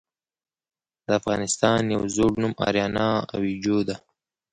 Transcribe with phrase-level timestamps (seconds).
[1.05, 3.95] د افغانستان يو ﺯوړ نوم آريانا آويجو ده.